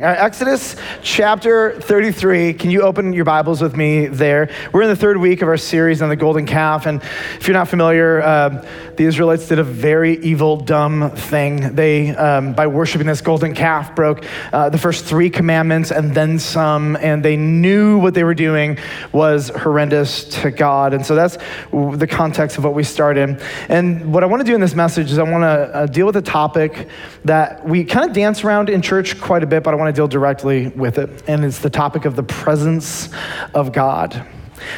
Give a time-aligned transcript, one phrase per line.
[0.00, 2.52] Uh, Exodus chapter 33.
[2.52, 4.48] Can you open your Bibles with me there?
[4.72, 6.86] We're in the third week of our series on the golden calf.
[6.86, 8.64] And if you're not familiar, uh,
[8.96, 11.74] the Israelites did a very evil, dumb thing.
[11.74, 16.38] They, um, by worshiping this golden calf, broke uh, the first three commandments and then
[16.38, 16.94] some.
[16.94, 18.78] And they knew what they were doing
[19.10, 20.94] was horrendous to God.
[20.94, 21.38] And so that's
[21.72, 23.40] the context of what we start in.
[23.68, 26.06] And what I want to do in this message is I want to uh, deal
[26.06, 26.86] with a topic
[27.24, 29.96] that we kind of dance around in church quite a bit, but I want to
[29.96, 31.28] deal directly with it.
[31.28, 33.08] And it's the topic of the presence
[33.54, 34.26] of God.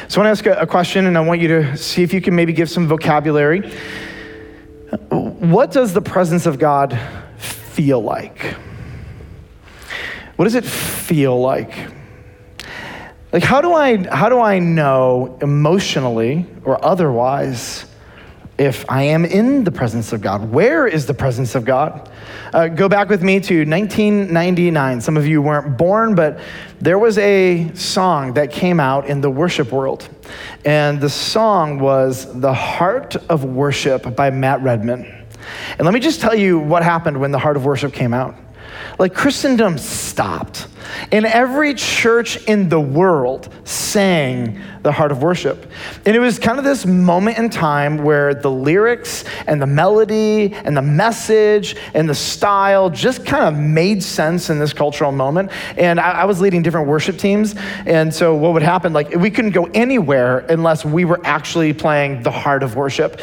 [0.09, 2.13] So I want to ask a, a question, and I want you to see if
[2.13, 3.71] you can maybe give some vocabulary.
[5.09, 6.99] What does the presence of God
[7.39, 8.57] feel like?
[10.37, 11.75] What does it feel like?
[13.33, 17.87] Like how do I how do I know emotionally or otherwise
[18.61, 20.53] if I am in the presence of God?
[20.53, 22.11] Where is the presence of God?
[22.53, 25.01] Uh, go back with me to 1999.
[25.01, 26.41] Some of you weren't born, but
[26.79, 30.07] there was a song that came out in the worship world.
[30.67, 35.07] And the song was The Heart of Worship by Matt Redman.
[35.79, 38.37] And let me just tell you what happened when The Heart of Worship came out.
[38.99, 40.69] Like Christendom stopped.
[41.13, 45.71] And every church in the world sang the heart of worship.
[46.07, 50.55] And it was kind of this moment in time where the lyrics and the melody
[50.55, 55.51] and the message and the style just kind of made sense in this cultural moment.
[55.77, 57.55] And I, I was leading different worship teams.
[57.85, 62.23] And so what would happen, like we couldn't go anywhere unless we were actually playing
[62.23, 63.21] the heart of worship.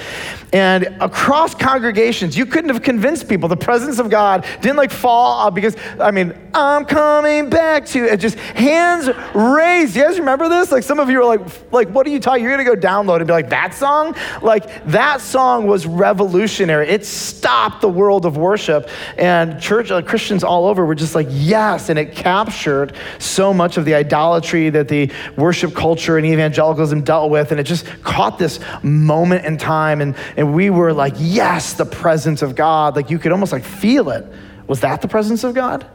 [0.54, 5.52] And across congregations, you couldn't have convinced people the presence of God didn't like fall
[5.52, 8.18] because, I mean, I'm coming back to it.
[8.20, 9.96] Just hands raised.
[9.96, 10.72] You guys remember this?
[10.72, 12.44] Like some of you are like, like, what are you talking?
[12.44, 14.16] You're gonna go download and be like, that song?
[14.42, 16.90] Like that song was revolutionary.
[16.90, 18.90] It stopped the world of worship.
[19.18, 21.90] And church uh, Christians all over were just like, yes.
[21.90, 27.32] And it captured so much of the idolatry that the worship culture and evangelicalism dealt
[27.32, 27.52] with.
[27.52, 30.02] And it just caught this moment in time.
[30.02, 32.96] And, and we were like, yes, the presence of God.
[32.96, 34.26] Like you could almost like feel it.
[34.68, 35.88] Was that the presence of God?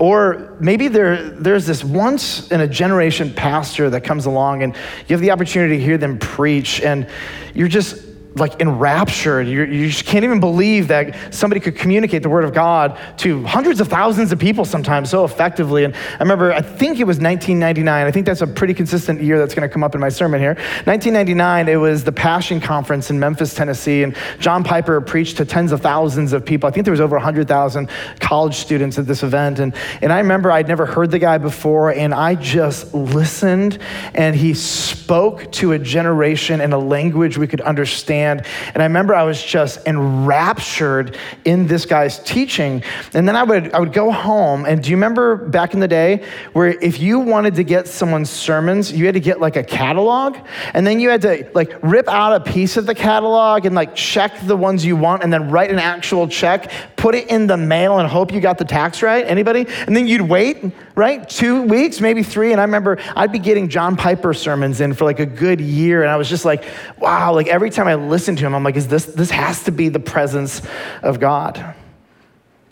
[0.00, 4.74] Or maybe there, there's this once in a generation pastor that comes along and
[5.06, 7.08] you have the opportunity to hear them preach, and
[7.54, 9.46] you're just like enraptured.
[9.46, 13.44] You're, you just can't even believe that somebody could communicate the word of God to
[13.44, 15.84] hundreds of thousands of people sometimes so effectively.
[15.84, 18.06] And I remember, I think it was 1999.
[18.06, 20.40] I think that's a pretty consistent year that's going to come up in my sermon
[20.40, 20.54] here.
[20.84, 25.72] 1999, it was the Passion Conference in Memphis, Tennessee, and John Piper preached to tens
[25.72, 26.68] of thousands of people.
[26.68, 27.88] I think there was over 100,000
[28.20, 29.58] college students at this event.
[29.58, 33.78] And, and I remember I'd never heard the guy before, and I just listened,
[34.14, 38.46] and he spoke to a generation in a language we could understand and
[38.76, 42.82] I remember I was just enraptured in this guy's teaching.
[43.12, 44.64] And then I would, I would go home.
[44.64, 48.30] And do you remember back in the day where if you wanted to get someone's
[48.30, 50.38] sermons, you had to get like a catalog?
[50.72, 53.94] And then you had to like rip out a piece of the catalog and like
[53.94, 57.56] check the ones you want and then write an actual check, put it in the
[57.56, 59.26] mail and hope you got the tax right?
[59.26, 59.66] Anybody?
[59.86, 61.28] And then you'd wait, right?
[61.28, 62.52] Two weeks, maybe three.
[62.52, 66.02] And I remember I'd be getting John Piper sermons in for like a good year.
[66.02, 66.64] And I was just like,
[66.98, 69.72] wow, like every time I listen to him, I'm like, is this, this has to
[69.72, 70.60] be the presence
[71.02, 71.74] of God.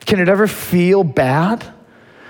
[0.05, 1.67] Can it ever feel bad?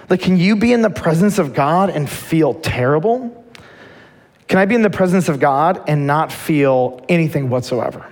[0.08, 3.44] Like, can you be in the presence of God and feel terrible?
[4.46, 8.06] Can I be in the presence of God and not feel anything whatsoever?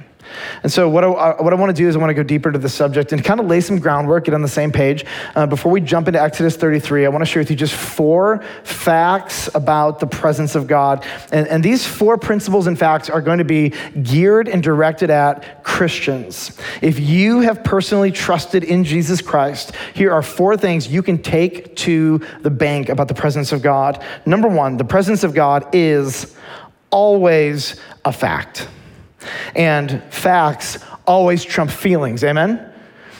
[0.63, 2.51] And so, what I, what I want to do is I want to go deeper
[2.51, 5.05] to the subject and kind of lay some groundwork, get on the same page.
[5.35, 8.43] Uh, before we jump into Exodus 33, I want to share with you just four
[8.65, 11.05] facts about the presence of God.
[11.33, 13.73] And, and these four principles and facts are going to be
[14.03, 16.59] geared and directed at Christians.
[16.83, 21.77] If you have personally trusted in Jesus Christ, here are four things you can take
[21.77, 24.05] to the bank about the presence of God.
[24.27, 26.35] Number one, the presence of God is
[26.91, 28.69] always a fact.
[29.55, 32.73] And facts always trump feelings, amen?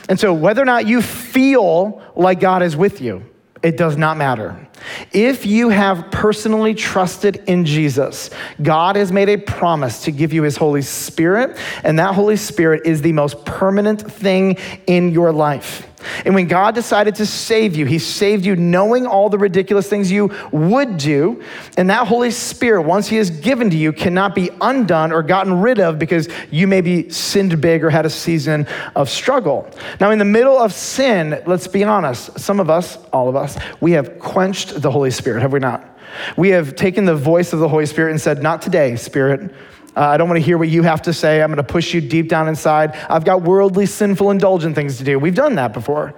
[0.09, 3.25] And so, whether or not you feel like God is with you,
[3.63, 4.69] it does not matter.
[5.13, 8.31] If you have personally trusted in Jesus,
[8.63, 12.87] God has made a promise to give you his Holy Spirit, and that Holy Spirit
[12.87, 14.57] is the most permanent thing
[14.87, 15.88] in your life.
[16.25, 20.11] And when God decided to save you, He saved you knowing all the ridiculous things
[20.11, 21.43] you would do.
[21.77, 25.61] And that Holy Spirit, once He is given to you, cannot be undone or gotten
[25.61, 29.69] rid of because you maybe sinned big or had a season of struggle.
[30.01, 33.59] Now, in the middle of sin, let's be honest, some of us, all of us,
[33.81, 35.99] we have quenched the Holy Spirit, have we not?
[36.37, 39.53] We have taken the voice of the Holy Spirit and said, Not today, Spirit.
[39.99, 41.43] Uh, I don't want to hear what you have to say.
[41.43, 42.95] I'm going to push you deep down inside.
[43.11, 45.19] I've got worldly, sinful, indulgent things to do.
[45.19, 46.15] We've done that before.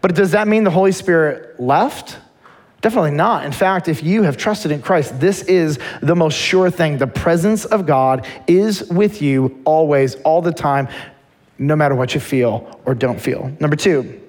[0.00, 2.18] But does that mean the Holy Spirit left?
[2.80, 3.44] Definitely not.
[3.44, 6.98] In fact, if you have trusted in Christ, this is the most sure thing.
[6.98, 10.88] The presence of God is with you always, all the time,
[11.58, 13.56] no matter what you feel or don't feel.
[13.60, 14.20] Number two,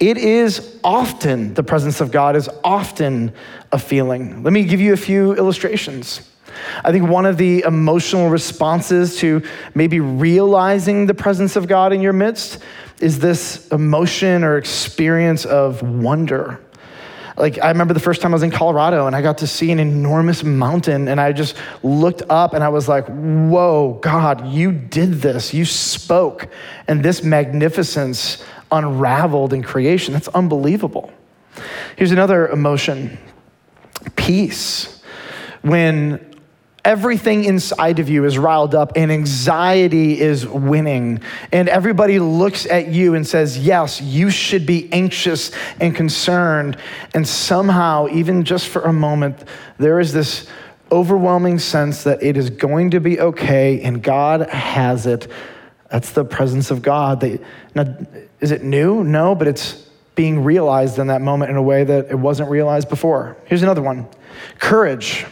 [0.00, 3.34] it is often, the presence of God is often
[3.72, 4.42] a feeling.
[4.42, 6.30] Let me give you a few illustrations.
[6.84, 9.42] I think one of the emotional responses to
[9.74, 12.58] maybe realizing the presence of God in your midst
[13.00, 16.60] is this emotion or experience of wonder.
[17.36, 19.72] Like, I remember the first time I was in Colorado and I got to see
[19.72, 24.70] an enormous mountain, and I just looked up and I was like, Whoa, God, you
[24.70, 25.52] did this.
[25.52, 26.48] You spoke,
[26.86, 30.14] and this magnificence unraveled in creation.
[30.14, 31.12] That's unbelievable.
[31.96, 33.18] Here's another emotion
[34.16, 35.02] peace.
[35.62, 36.33] When
[36.84, 41.20] everything inside of you is riled up and anxiety is winning.
[41.50, 45.50] And everybody looks at you and says, Yes, you should be anxious
[45.80, 46.76] and concerned.
[47.14, 49.44] And somehow, even just for a moment,
[49.78, 50.46] there is this
[50.92, 55.26] overwhelming sense that it is going to be okay and God has it.
[55.90, 57.20] That's the presence of God.
[57.20, 57.40] They,
[57.74, 57.96] now,
[58.40, 59.04] is it new?
[59.04, 62.88] No, but it's being realized in that moment in a way that it wasn't realized
[62.88, 63.36] before.
[63.46, 64.06] Here's another one
[64.58, 65.26] courage.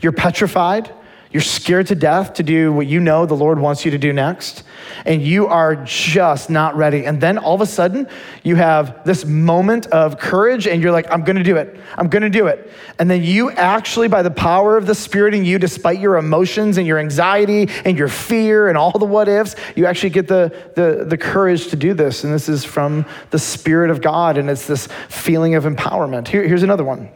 [0.00, 0.92] You're petrified.
[1.30, 4.14] You're scared to death to do what you know the Lord wants you to do
[4.14, 4.62] next,
[5.04, 7.04] and you are just not ready.
[7.04, 8.08] And then all of a sudden,
[8.42, 11.78] you have this moment of courage, and you're like, I'm gonna do it.
[11.98, 12.72] I'm gonna do it.
[12.98, 16.78] And then you actually, by the power of the Spirit in you, despite your emotions
[16.78, 20.72] and your anxiety and your fear and all the what ifs, you actually get the,
[20.76, 22.24] the, the courage to do this.
[22.24, 26.26] And this is from the Spirit of God, and it's this feeling of empowerment.
[26.26, 27.10] Here, here's another one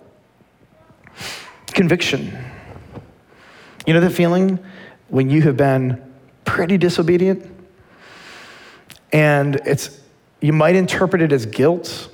[1.69, 2.52] conviction.
[3.87, 4.59] You know the feeling
[5.09, 6.03] when you have been
[6.45, 7.49] pretty disobedient?
[9.13, 10.01] And it's
[10.41, 12.09] you might interpret it as guilt.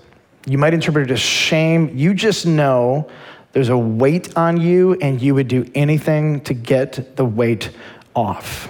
[0.46, 1.90] You might interpret it as shame.
[1.94, 3.10] You just know
[3.52, 7.70] there's a weight on you and you would do anything to get the weight
[8.14, 8.68] off.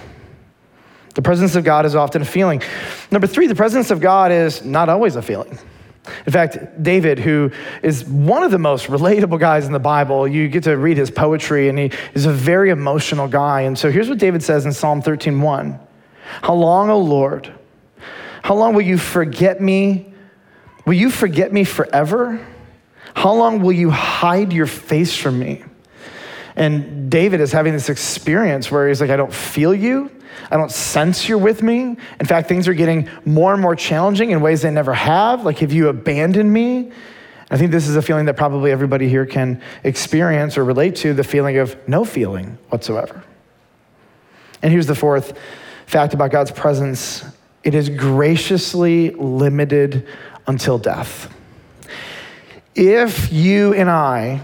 [1.15, 2.61] The presence of God is often a feeling.
[3.11, 5.57] Number 3, the presence of God is not always a feeling.
[6.25, 7.51] In fact, David, who
[7.83, 11.11] is one of the most relatable guys in the Bible, you get to read his
[11.11, 13.61] poetry, and he is a very emotional guy.
[13.61, 15.79] And so here's what David says in Psalm 13:1.
[16.41, 17.51] How long, O Lord?
[18.43, 20.13] How long will you forget me?
[20.85, 22.39] Will you forget me forever?
[23.13, 25.63] How long will you hide your face from me?
[26.55, 30.11] And David is having this experience where he's like, I don't feel you.
[30.51, 31.97] I don't sense you're with me.
[32.19, 35.43] In fact, things are getting more and more challenging in ways they never have.
[35.43, 36.91] Like, have you abandoned me?
[37.51, 41.13] I think this is a feeling that probably everybody here can experience or relate to
[41.13, 43.23] the feeling of no feeling whatsoever.
[44.61, 45.37] And here's the fourth
[45.85, 47.23] fact about God's presence
[47.63, 50.07] it is graciously limited
[50.47, 51.33] until death.
[52.73, 54.41] If you and I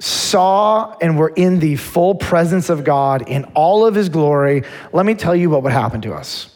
[0.00, 5.06] saw and were in the full presence of God in all of his glory, let
[5.06, 6.54] me tell you what would happen to us.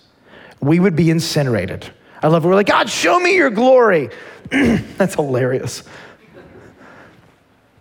[0.60, 1.90] We would be incinerated.
[2.22, 2.48] I love it.
[2.48, 4.08] We're like, God, show me your glory.
[4.50, 5.84] That's hilarious.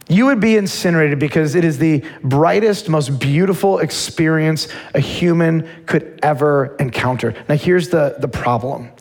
[0.10, 6.20] You would be incinerated because it is the brightest, most beautiful experience a human could
[6.22, 7.34] ever encounter.
[7.48, 8.92] Now, here's the, the problem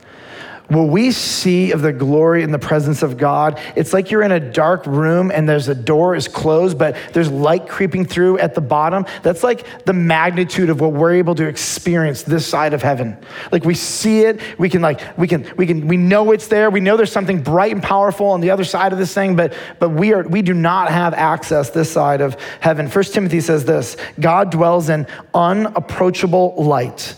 [0.68, 4.32] what we see of the glory and the presence of God, it's like you're in
[4.32, 8.54] a dark room and there's a door is closed, but there's light creeping through at
[8.54, 9.04] the bottom.
[9.22, 13.18] That's like the magnitude of what we're able to experience this side of heaven.
[13.50, 16.70] Like we see it, we can like we can we can we know it's there.
[16.70, 19.54] We know there's something bright and powerful on the other side of this thing, but
[19.78, 22.88] but we are we do not have access this side of heaven.
[22.88, 27.16] First Timothy says this, God dwells in unapproachable light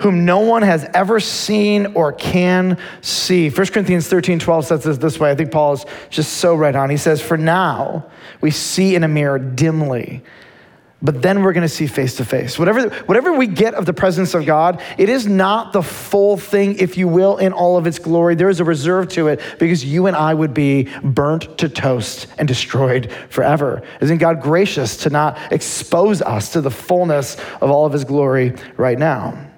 [0.00, 3.50] whom no one has ever seen or can see.
[3.50, 5.30] 1 Corinthians 13, 12 says this this way.
[5.30, 6.90] I think Paul is just so right on.
[6.90, 8.06] He says, For now
[8.40, 10.22] we see in a mirror dimly,
[11.02, 12.58] but then we're going to see face to face.
[12.58, 16.78] Whatever, whatever we get of the presence of God, it is not the full thing,
[16.78, 18.34] if you will, in all of its glory.
[18.34, 22.26] There is a reserve to it because you and I would be burnt to toast
[22.38, 23.82] and destroyed forever.
[24.00, 28.54] Isn't God gracious to not expose us to the fullness of all of his glory
[28.76, 29.49] right now?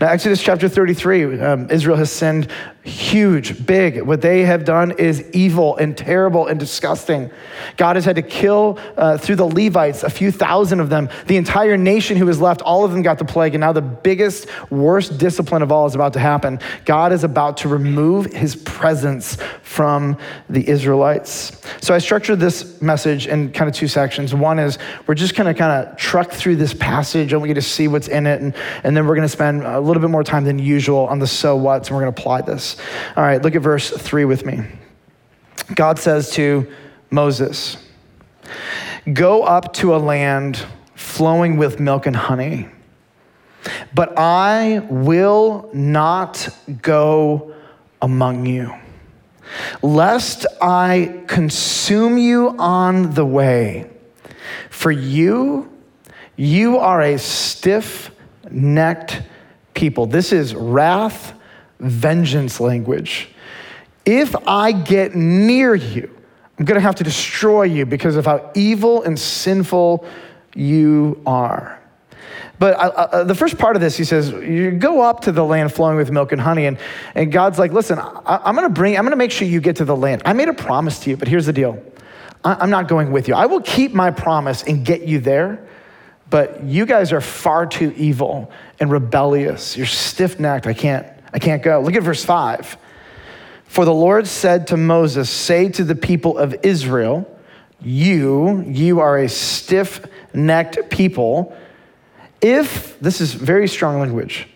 [0.00, 2.48] Now, Exodus chapter 33, um, Israel has sinned
[2.86, 4.02] huge, big.
[4.02, 7.30] What they have done is evil and terrible and disgusting.
[7.76, 11.08] God has had to kill uh, through the Levites, a few thousand of them.
[11.26, 13.54] The entire nation who was left, all of them got the plague.
[13.54, 16.60] And now the biggest, worst discipline of all is about to happen.
[16.84, 20.16] God is about to remove his presence from
[20.48, 21.60] the Israelites.
[21.80, 24.34] So I structured this message in kind of two sections.
[24.34, 27.34] One is we're just going to kind of truck through this passage.
[27.34, 28.40] I want you to see what's in it.
[28.40, 31.18] And, and then we're going to spend a little bit more time than usual on
[31.18, 32.75] the so what's, and we're going to apply this.
[33.16, 34.64] All right, look at verse 3 with me.
[35.74, 36.70] God says to
[37.10, 37.76] Moses,
[39.12, 40.64] Go up to a land
[40.94, 42.68] flowing with milk and honey,
[43.94, 46.48] but I will not
[46.82, 47.54] go
[48.02, 48.74] among you,
[49.82, 53.90] lest I consume you on the way.
[54.70, 55.72] For you,
[56.36, 58.10] you are a stiff
[58.50, 59.22] necked
[59.74, 60.06] people.
[60.06, 61.32] This is wrath,
[61.78, 63.28] vengeance language.
[64.04, 66.10] If I get near you,
[66.58, 70.06] I'm going to have to destroy you because of how evil and sinful
[70.54, 71.80] you are.
[72.58, 75.44] But uh, uh, the first part of this, he says, you go up to the
[75.44, 76.66] land flowing with milk and honey.
[76.66, 76.78] And,
[77.14, 79.60] and God's like, listen, I, am going to bring, I'm going to make sure you
[79.60, 80.22] get to the land.
[80.24, 81.82] I made a promise to you, but here's the deal.
[82.44, 83.34] I, I'm not going with you.
[83.34, 85.66] I will keep my promise and get you there,
[86.30, 89.76] but you guys are far too evil and rebellious.
[89.76, 90.66] You're stiff necked.
[90.66, 91.80] I can't, I can't go.
[91.80, 92.76] Look at verse five.
[93.66, 97.28] For the Lord said to Moses, Say to the people of Israel,
[97.80, 101.56] You, you are a stiff necked people.
[102.40, 104.48] If, this is very strong language,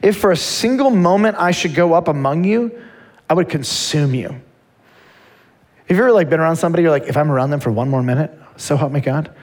[0.00, 2.80] if for a single moment I should go up among you,
[3.28, 4.28] I would consume you.
[4.28, 7.88] Have you ever like been around somebody, you're like, if I'm around them for one
[7.88, 9.34] more minute, so help me God,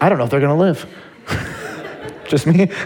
[0.00, 0.86] I don't know if they're gonna live.
[2.28, 2.70] Just me?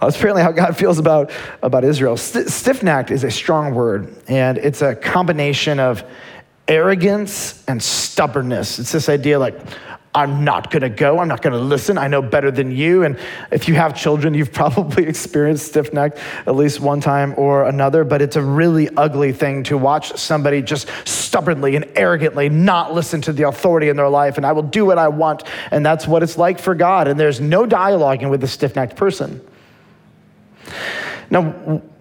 [0.00, 1.30] That's apparently how God feels about,
[1.62, 2.16] about Israel.
[2.16, 6.04] St- Stiff necked is a strong word, and it's a combination of
[6.68, 8.78] arrogance and stubbornness.
[8.78, 9.58] It's this idea like,
[10.14, 13.04] I'm not gonna go, I'm not gonna listen, I know better than you.
[13.04, 13.18] And
[13.50, 18.02] if you have children, you've probably experienced stiff necked at least one time or another,
[18.02, 23.20] but it's a really ugly thing to watch somebody just stubbornly and arrogantly not listen
[23.22, 25.42] to the authority in their life, and I will do what I want.
[25.70, 27.08] And that's what it's like for God.
[27.08, 29.42] And there's no dialoguing with a stiff necked person.
[31.30, 31.42] Now,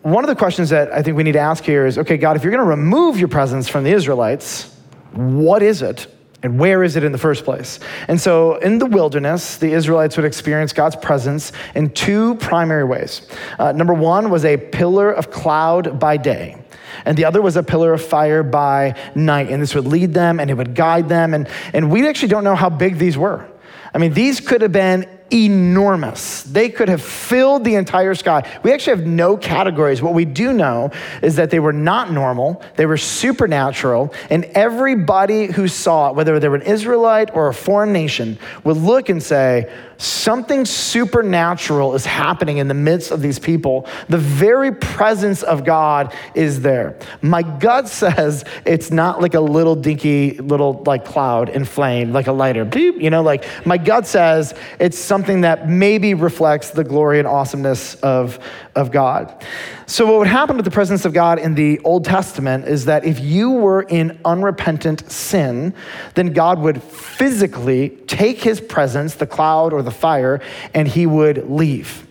[0.01, 2.35] one of the questions that I think we need to ask here is okay, God,
[2.35, 4.75] if you're going to remove your presence from the Israelites,
[5.13, 6.07] what is it?
[6.43, 7.79] And where is it in the first place?
[8.07, 13.27] And so in the wilderness, the Israelites would experience God's presence in two primary ways.
[13.57, 16.63] Uh, number one was a pillar of cloud by day
[17.05, 19.49] and the other was a pillar of fire by night.
[19.49, 21.33] And this would lead them and it would guide them.
[21.33, 23.47] And, and we actually don't know how big these were.
[23.93, 26.43] I mean, these could have been enormous.
[26.43, 28.49] They could have filled the entire sky.
[28.63, 30.01] We actually have no categories.
[30.01, 30.91] What we do know
[31.21, 36.39] is that they were not normal, they were supernatural, and everybody who saw it, whether
[36.39, 42.05] they were an Israelite or a foreign nation, would look and say, Something supernatural is
[42.05, 43.87] happening in the midst of these people.
[44.09, 46.97] The very presence of God is there.
[47.21, 52.27] My gut says it's not like a little dinky little like cloud in flame, like
[52.27, 56.83] a lighter, beep, you know, like my gut says it's something that maybe reflects the
[56.83, 58.39] glory and awesomeness of,
[58.75, 59.43] of God.
[59.87, 63.05] So, what would happen with the presence of God in the Old Testament is that
[63.05, 65.75] if you were in unrepentant sin,
[66.15, 70.41] then God would physically take his presence, the cloud or the fire,
[70.73, 72.05] and he would leave.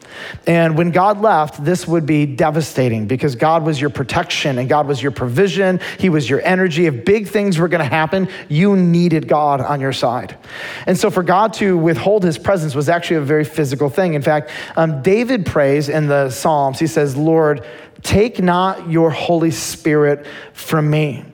[0.47, 4.87] And when God left, this would be devastating because God was your protection and God
[4.87, 5.81] was your provision.
[5.99, 6.87] He was your energy.
[6.87, 10.37] If big things were going to happen, you needed God on your side.
[10.87, 14.15] And so for God to withhold his presence was actually a very physical thing.
[14.15, 17.67] In fact, um, David prays in the Psalms, he says, Lord,
[18.03, 21.25] take not your Holy Spirit from me.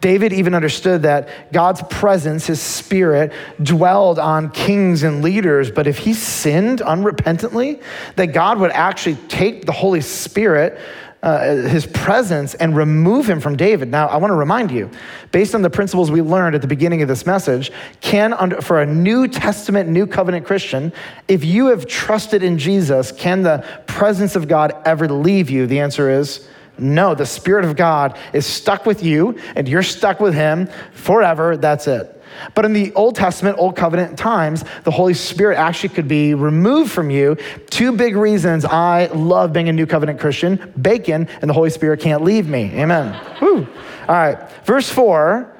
[0.00, 5.98] David even understood that God's presence, his spirit, dwelled on kings and leaders, but if
[5.98, 7.82] he sinned unrepentantly,
[8.16, 10.78] that God would actually take the Holy Spirit.
[11.22, 13.88] Uh, his presence and remove him from David.
[13.88, 14.90] Now, I want to remind you,
[15.32, 18.80] based on the principles we learned at the beginning of this message, can, under, for
[18.80, 20.92] a New Testament, New Covenant Christian,
[21.26, 25.66] if you have trusted in Jesus, can the presence of God ever leave you?
[25.66, 26.46] The answer is
[26.78, 31.56] no, the Spirit of God is stuck with you and you're stuck with Him forever.
[31.56, 32.12] That's it.
[32.54, 36.90] But in the Old Testament, Old Covenant times, the Holy Spirit actually could be removed
[36.90, 37.36] from you.
[37.70, 42.00] Two big reasons I love being a New Covenant Christian bacon and the Holy Spirit
[42.00, 42.70] can't leave me.
[42.74, 43.18] Amen.
[43.40, 43.66] Woo.
[44.08, 44.50] All right.
[44.64, 45.52] Verse 4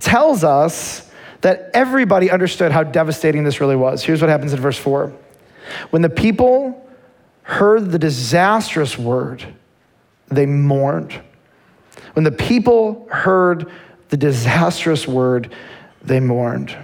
[0.00, 1.10] tells us
[1.40, 4.02] that everybody understood how devastating this really was.
[4.02, 5.12] Here's what happens in verse 4
[5.90, 6.84] When the people
[7.42, 9.44] heard the disastrous word,
[10.30, 11.20] they mourned.
[12.14, 13.70] When the people heard
[14.08, 15.54] the disastrous word,
[16.02, 16.76] they mourned.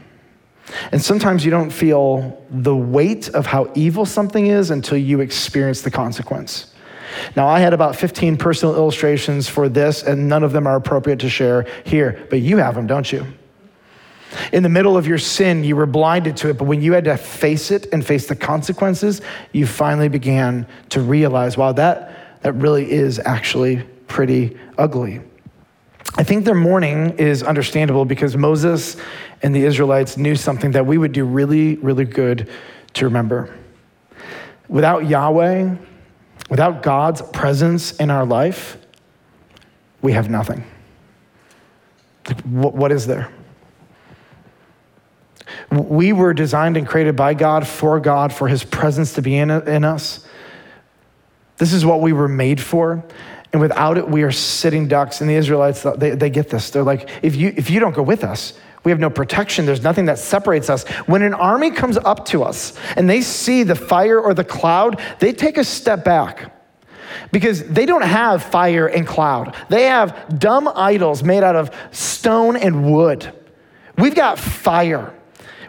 [0.93, 5.83] And sometimes you don't feel the weight of how evil something is until you experience
[5.83, 6.73] the consequence.
[7.37, 11.21] Now, I had about 15 personal illustrations for this, and none of them are appropriate
[11.21, 13.27] to share here, but you have them, don't you?
[14.53, 17.05] In the middle of your sin, you were blinded to it, but when you had
[17.05, 19.21] to face it and face the consequences,
[19.53, 22.13] you finally began to realize, wow, that,
[22.45, 25.19] that really is actually pretty ugly.
[26.17, 28.99] I think their mourning is understandable because Moses
[29.43, 32.51] and the Israelites knew something that we would do really, really good
[32.93, 33.57] to remember.
[34.69, 35.75] Without Yahweh,
[36.51, 38.77] without God's presence in our life,
[40.03, 40.65] we have nothing.
[42.45, 43.33] What is there?
[45.71, 49.51] We were designed and created by God, for God, for His presence to be in,
[49.51, 50.27] in us.
[51.57, 53.05] This is what we were made for.
[53.53, 55.21] And without it, we are sitting ducks.
[55.21, 56.71] And the Israelites, they, they get this.
[56.71, 59.65] They're like, if you, if you don't go with us, we have no protection.
[59.65, 60.87] There's nothing that separates us.
[61.07, 65.01] When an army comes up to us and they see the fire or the cloud,
[65.21, 66.53] they take a step back
[67.33, 69.55] because they don't have fire and cloud.
[69.69, 73.33] They have dumb idols made out of stone and wood.
[73.97, 75.15] We've got fire.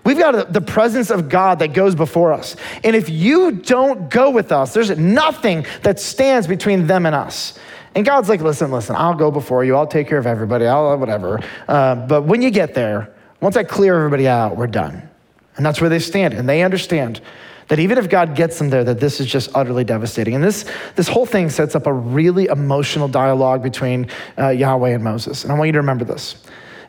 [0.05, 2.55] We've got the presence of God that goes before us.
[2.83, 7.57] And if you don't go with us, there's nothing that stands between them and us.
[7.95, 9.75] And God's like, listen, listen, I'll go before you.
[9.75, 10.67] I'll take care of everybody.
[10.67, 11.39] I'll whatever.
[11.67, 15.09] Uh, but when you get there, once I clear everybody out, we're done.
[15.57, 16.33] And that's where they stand.
[16.33, 17.21] And they understand
[17.69, 20.35] that even if God gets them there, that this is just utterly devastating.
[20.35, 25.03] And this, this whole thing sets up a really emotional dialogue between uh, Yahweh and
[25.03, 25.43] Moses.
[25.43, 26.35] And I want you to remember this.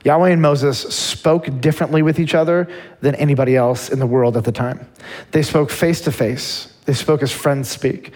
[0.06, 2.68] Yahweh and Moses spoke differently with each other
[3.00, 4.86] than anybody else in the world at the time.
[5.32, 6.72] They spoke face to face.
[6.84, 8.12] They spoke as friends speak.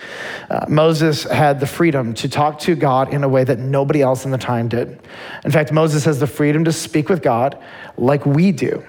[0.49, 4.25] Uh, Moses had the freedom to talk to God in a way that nobody else
[4.25, 5.01] in the time did.
[5.45, 7.59] In fact, Moses has the freedom to speak with God
[7.97, 8.85] like we do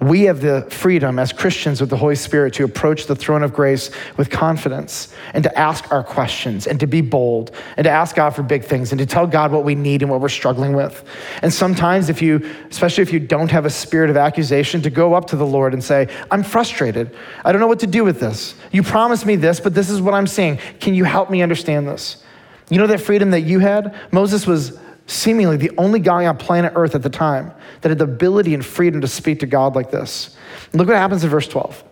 [0.00, 3.52] we have the freedom as Christians with the Holy Spirit to approach the throne of
[3.52, 8.16] grace with confidence and to ask our questions and to be bold and to ask
[8.16, 10.72] God for big things and to tell God what we need and what we're struggling
[10.72, 11.04] with.
[11.42, 15.12] And sometimes, if you, especially if you don't have a spirit of accusation, to go
[15.12, 17.14] up to the Lord and say, I'm frustrated.
[17.44, 18.54] I don't know what to do with this.
[18.72, 20.56] You promised me this, but this is what I'm seeing.
[20.80, 22.22] Can you help me understand this?
[22.70, 23.94] You know that freedom that you had?
[24.12, 24.78] Moses was
[25.10, 28.64] seemingly the only guy on planet Earth at the time that had the ability and
[28.64, 30.36] freedom to speak to God like this.
[30.72, 31.82] Look what happens in verse 12.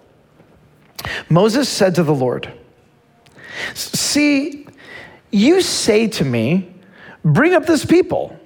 [1.29, 2.53] Moses said to the Lord,
[3.75, 4.67] See,
[5.31, 6.75] you say to me,
[7.25, 8.39] Bring up this people,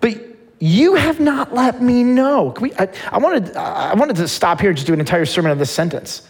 [0.00, 0.20] but
[0.58, 2.54] you have not let me know.
[2.60, 5.52] We, I, I, wanted, I wanted to stop here and just do an entire sermon
[5.52, 6.28] on this sentence.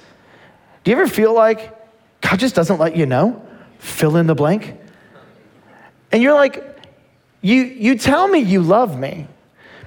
[0.84, 1.74] Do you ever feel like
[2.20, 3.44] God just doesn't let you know?
[3.78, 4.76] Fill in the blank.
[6.12, 6.71] And you're like,
[7.42, 9.26] you, you tell me you love me.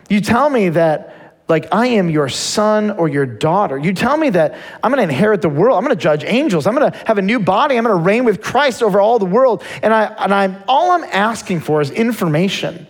[0.09, 3.77] You tell me that, like, I am your son or your daughter.
[3.77, 5.81] You tell me that I'm to inherit the world.
[5.81, 6.67] I'm to judge angels.
[6.67, 7.77] I'm to have a new body.
[7.77, 9.63] I'm to reign with Christ over all the world.
[9.81, 12.85] And, I, and I'm, all I'm asking for is information.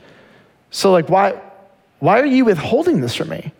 [0.71, 1.39] So, like, why,
[1.99, 3.53] why are you withholding this from me?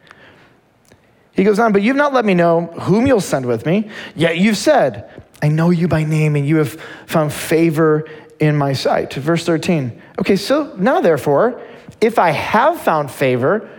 [1.34, 3.90] He goes on, but you've not let me know whom you'll send with me.
[4.16, 8.10] Yet you've said, I know you by name, and you have found favor
[8.46, 9.14] in my sight.
[9.14, 10.02] Verse 13.
[10.20, 11.62] Okay, so now therefore,
[12.02, 13.70] if I have found favor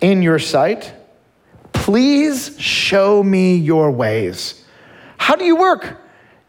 [0.00, 0.92] in your sight,
[1.72, 4.64] please show me your ways.
[5.16, 6.00] How do you work?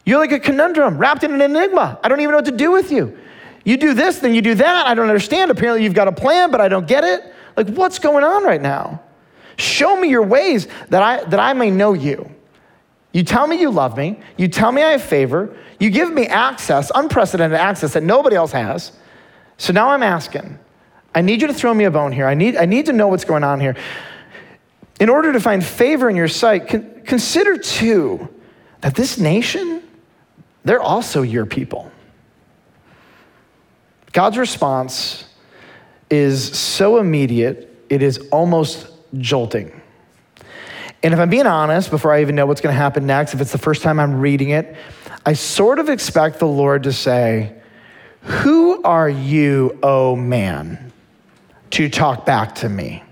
[0.06, 2.00] You're like a conundrum wrapped in an enigma.
[2.04, 3.18] I don't even know what to do with you.
[3.64, 4.86] You do this, then you do that.
[4.86, 5.50] I don't understand.
[5.50, 7.34] Apparently, you've got a plan, but I don't get it.
[7.58, 9.02] Like, what's going on right now?
[9.58, 12.35] Show me your ways that I, that I may know you.
[13.16, 14.20] You tell me you love me.
[14.36, 15.56] You tell me I have favor.
[15.80, 18.92] You give me access, unprecedented access that nobody else has.
[19.58, 20.60] So now I'm asking,
[21.16, 22.28] I need you to throw me a bone here.
[22.28, 23.78] I need, I need to know what's going on here.
[25.00, 28.28] In order to find favor in your sight, con- consider too
[28.82, 29.82] that this nation,
[30.66, 31.90] they're also your people.
[34.12, 35.24] God's response
[36.10, 38.88] is so immediate, it is almost
[39.20, 39.82] jolting.
[41.06, 43.40] And if I'm being honest, before I even know what's going to happen next, if
[43.40, 44.76] it's the first time I'm reading it,
[45.24, 47.54] I sort of expect the Lord to say,
[48.22, 50.92] Who are you, oh man,
[51.70, 53.04] to talk back to me?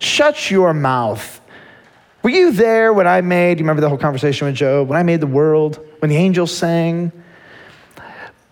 [0.00, 1.40] Shut your mouth.
[2.22, 5.02] Were you there when I made, you remember the whole conversation with Job, when I
[5.02, 7.10] made the world, when the angels sang?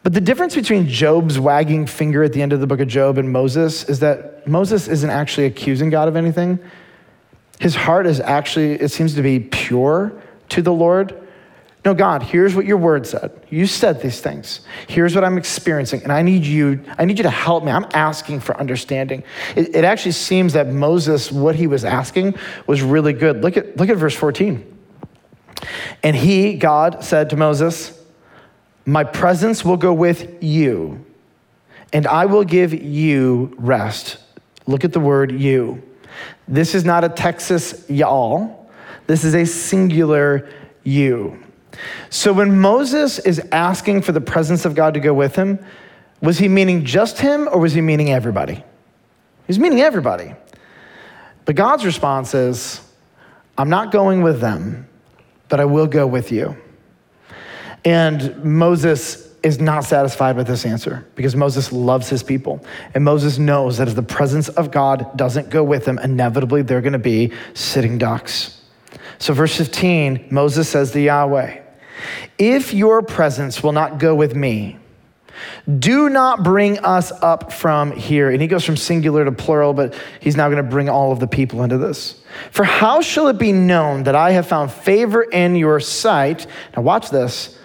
[0.03, 3.19] But the difference between Job's wagging finger at the end of the book of Job
[3.19, 6.59] and Moses is that Moses isn't actually accusing God of anything.
[7.61, 10.15] His heart is actually, it seems to be pure
[10.49, 11.29] to the Lord.
[11.85, 13.39] No, God, here's what your word said.
[13.51, 14.63] You said these things.
[14.89, 17.71] Here's what I'm experiencing, and I need you, I need you to help me.
[17.71, 19.25] I'm asking for understanding.
[19.55, 22.35] It, it actually seems that Moses, what he was asking
[22.67, 23.43] was really good.
[23.43, 24.79] Look at, look at verse 14.
[26.03, 28.03] And he, God, said to Moses,
[28.87, 31.05] My presence will go with you,
[31.93, 34.17] and I will give you rest.
[34.67, 35.83] Look at the word you.
[36.49, 38.71] This is not a Texas y'all.
[39.07, 40.49] This is a singular
[40.85, 41.43] you.
[42.11, 45.59] So when Moses is asking for the presence of God to go with him,
[46.23, 48.63] Was he meaning just him or was he meaning everybody?
[49.47, 50.35] He's meaning everybody.
[51.45, 52.81] But God's response is,
[53.57, 54.87] I'm not going with them,
[55.49, 56.57] but I will go with you.
[57.85, 62.65] And Moses is not satisfied with this answer because Moses loves his people.
[62.95, 66.81] And Moses knows that if the presence of God doesn't go with them, inevitably they're
[66.81, 68.61] going to be sitting ducks.
[69.19, 71.61] So, verse 15, Moses says to Yahweh,
[72.39, 74.79] If your presence will not go with me,
[75.79, 78.31] do not bring us up from here.
[78.31, 81.21] And he goes from singular to plural, but he's now going to bring all of
[81.21, 82.21] the people into this.
[82.51, 86.47] For how shall it be known that I have found favor in your sight?
[86.77, 87.59] Now, watch this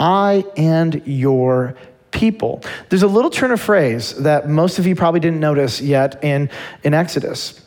[0.00, 1.76] I and your
[2.10, 2.62] people.
[2.88, 6.50] There's a little turn of phrase that most of you probably didn't notice yet in,
[6.82, 7.60] in Exodus.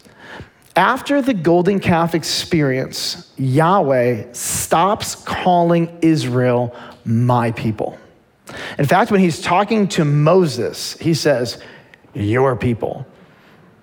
[0.75, 7.97] After the golden calf experience, Yahweh stops calling Israel my people.
[8.79, 11.61] In fact, when he's talking to Moses, he says,
[12.13, 13.05] Your people.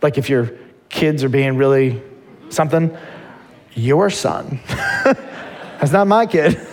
[0.02, 0.50] Like if your
[0.88, 2.02] kids are being really
[2.48, 2.96] something,
[3.74, 4.60] your son.
[4.68, 6.60] That's not my kid,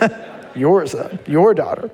[0.58, 1.90] your son, uh, your daughter.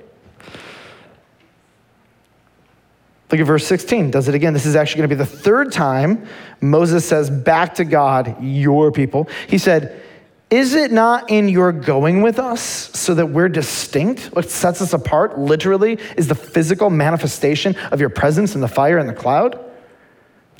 [3.31, 4.53] Look at verse 16, does it again.
[4.53, 6.27] This is actually going to be the third time
[6.61, 9.27] Moses says back to God, Your people.
[9.47, 10.01] He said,
[10.49, 14.25] is it not in your going with us so that we're distinct?
[14.27, 18.99] What sets us apart, literally, is the physical manifestation of your presence in the fire
[18.99, 19.59] and the cloud?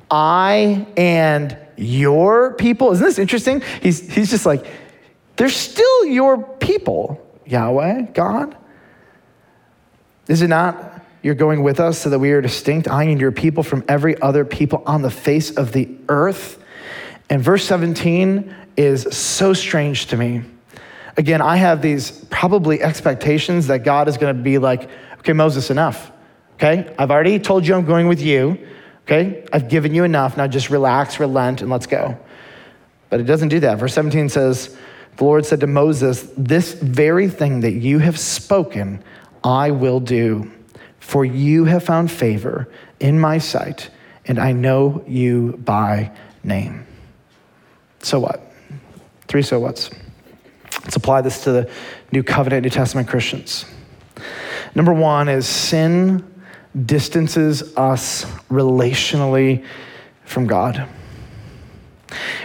[0.09, 2.91] I and your people.
[2.93, 3.61] Isn't this interesting?
[3.81, 4.65] He's, he's just like,
[5.35, 8.55] they're still your people, Yahweh, God.
[10.27, 13.31] Is it not you're going with us so that we are distinct, I and your
[13.31, 16.63] people, from every other people on the face of the earth?
[17.29, 20.43] And verse 17 is so strange to me.
[21.17, 25.69] Again, I have these probably expectations that God is going to be like, okay, Moses,
[25.69, 26.11] enough.
[26.55, 28.57] Okay, I've already told you I'm going with you.
[29.03, 30.37] Okay, I've given you enough.
[30.37, 32.17] Now just relax, relent, and let's go.
[33.09, 33.77] But it doesn't do that.
[33.77, 34.75] Verse 17 says,
[35.17, 39.03] The Lord said to Moses, This very thing that you have spoken,
[39.43, 40.51] I will do,
[40.99, 43.89] for you have found favor in my sight,
[44.25, 46.11] and I know you by
[46.43, 46.85] name.
[48.01, 48.41] So what?
[49.27, 49.89] Three so what's.
[50.83, 51.71] Let's apply this to the
[52.11, 53.65] New Covenant, New Testament Christians.
[54.75, 56.23] Number one is sin
[56.85, 59.65] distances us relationally
[60.25, 60.87] from God.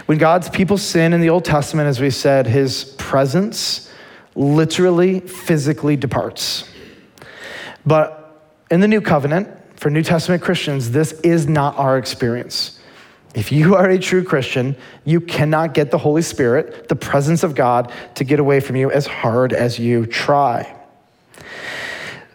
[0.05, 3.91] When God's people sin in the Old Testament, as we said, his presence
[4.35, 6.69] literally, physically departs.
[7.85, 12.79] But in the New Covenant, for New Testament Christians, this is not our experience.
[13.33, 17.55] If you are a true Christian, you cannot get the Holy Spirit, the presence of
[17.55, 20.75] God, to get away from you as hard as you try.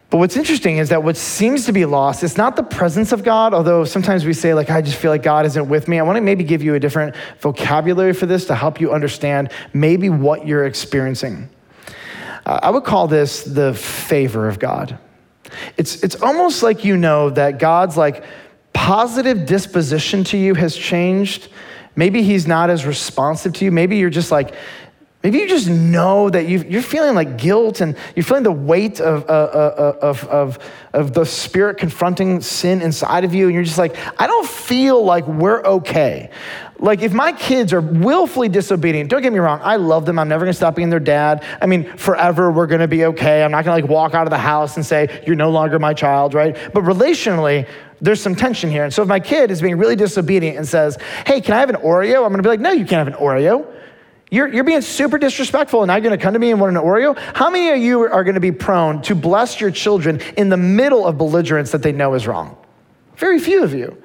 [0.08, 3.24] But what's interesting is that what seems to be lost is not the presence of
[3.24, 5.98] God, although sometimes we say, like, I just feel like God isn't with me.
[5.98, 9.50] I want to maybe give you a different vocabulary for this to help you understand
[9.72, 11.48] maybe what you're experiencing.
[12.44, 14.96] Uh, I would call this the favor of God.
[15.76, 18.24] It's, it's almost like you know that God's like,
[18.76, 21.48] positive disposition to you has changed.
[21.96, 23.72] Maybe he's not as responsive to you.
[23.72, 24.54] Maybe you're just like,
[25.26, 29.00] maybe you just know that you are feeling like guilt and you're feeling the weight
[29.00, 30.58] of, uh, uh, of, of,
[30.92, 33.46] of the spirit confronting sin inside of you.
[33.46, 36.30] And you're just like, I don't feel like we're okay.
[36.78, 40.16] Like, if my kids are willfully disobedient, don't get me wrong, I love them.
[40.20, 41.42] I'm never gonna stop being their dad.
[41.60, 43.42] I mean, forever we're gonna be okay.
[43.42, 45.92] I'm not gonna like walk out of the house and say, You're no longer my
[45.92, 46.56] child, right?
[46.72, 47.68] But relationally,
[48.00, 48.84] there's some tension here.
[48.84, 51.70] And so if my kid is being really disobedient and says, Hey, can I have
[51.70, 52.24] an Oreo?
[52.24, 53.72] I'm gonna be like, No, you can't have an Oreo.
[54.36, 56.82] You're, you're being super disrespectful and now you're gonna come to me and want an
[56.82, 57.16] Oreo?
[57.34, 61.06] How many of you are gonna be prone to bless your children in the middle
[61.06, 62.54] of belligerence that they know is wrong?
[63.16, 63.96] Very few of you.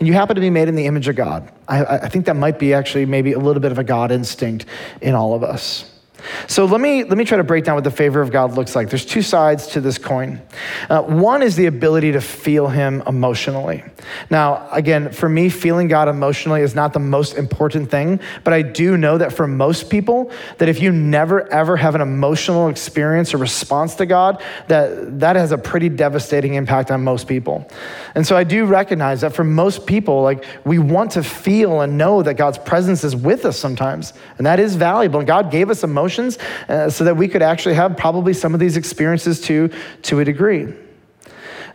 [0.00, 1.52] And you happen to be made in the image of God.
[1.68, 4.66] I, I think that might be actually maybe a little bit of a God instinct
[5.02, 5.99] in all of us.
[6.46, 8.74] So let me, let me try to break down what the favor of God looks
[8.74, 8.88] like.
[8.88, 10.40] There's two sides to this coin.
[10.88, 13.84] Uh, one is the ability to feel Him emotionally.
[14.30, 18.62] Now, again, for me, feeling God emotionally is not the most important thing, but I
[18.62, 23.34] do know that for most people, that if you never ever have an emotional experience
[23.34, 27.68] or response to God, that that has a pretty devastating impact on most people.
[28.14, 31.96] And so I do recognize that for most people, like we want to feel and
[31.96, 35.20] know that God's presence is with us sometimes, and that is valuable.
[35.20, 38.54] And God gave us emotion emotions uh, so that we could actually have probably some
[38.54, 39.70] of these experiences to,
[40.02, 40.72] to a degree.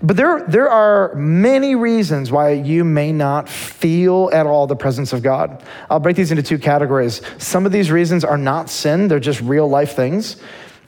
[0.02, 5.13] But there, there are many reasons why you may not feel at all the presence
[5.13, 5.63] of God.
[5.89, 7.21] I'll break these into two categories.
[7.38, 10.36] Some of these reasons are not sin, they're just real life things.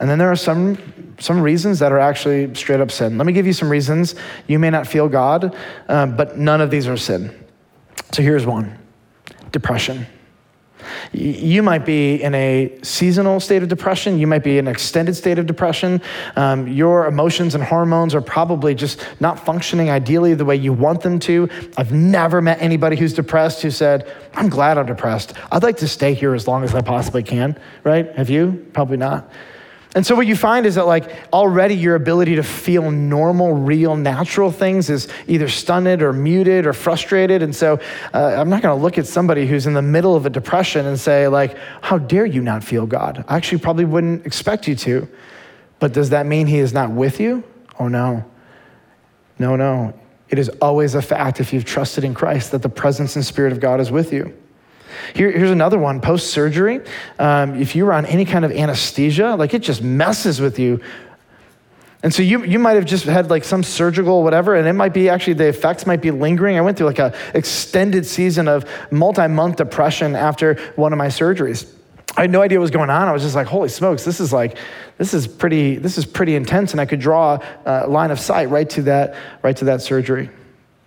[0.00, 3.18] And then there are some, some reasons that are actually straight up sin.
[3.18, 4.14] Let me give you some reasons
[4.46, 5.56] you may not feel God,
[5.88, 7.34] uh, but none of these are sin.
[8.12, 8.78] So here's one
[9.50, 10.06] depression.
[11.12, 14.18] You might be in a seasonal state of depression.
[14.18, 16.00] You might be in an extended state of depression.
[16.36, 21.00] Um, your emotions and hormones are probably just not functioning ideally the way you want
[21.00, 21.48] them to.
[21.76, 25.32] I've never met anybody who's depressed who said, I'm glad I'm depressed.
[25.50, 28.14] I'd like to stay here as long as I possibly can, right?
[28.16, 28.66] Have you?
[28.72, 29.30] Probably not.
[29.94, 33.96] And so what you find is that like already your ability to feel normal, real,
[33.96, 37.42] natural things is either stunted or muted or frustrated.
[37.42, 37.80] And so
[38.12, 40.86] uh, I'm not going to look at somebody who's in the middle of a depression
[40.86, 44.76] and say like, "How dare you not feel God?" I actually probably wouldn't expect you
[44.76, 45.08] to.
[45.78, 47.42] But does that mean He is not with you?
[47.80, 48.24] Oh no,
[49.38, 49.94] no, no.
[50.28, 53.52] It is always a fact if you've trusted in Christ that the presence and Spirit
[53.52, 54.36] of God is with you.
[55.14, 56.80] Here, here's another one post surgery.
[57.18, 60.80] Um, if you were on any kind of anesthesia, like it just messes with you.
[62.02, 64.94] And so you, you might have just had like some surgical whatever, and it might
[64.94, 66.56] be actually the effects might be lingering.
[66.56, 71.68] I went through like a extended season of multi-month depression after one of my surgeries.
[72.16, 73.08] I had no idea what was going on.
[73.08, 74.58] I was just like, holy smokes, this is like,
[74.96, 76.72] this is pretty, this is pretty intense.
[76.72, 80.30] And I could draw a line of sight right to that, right to that surgery.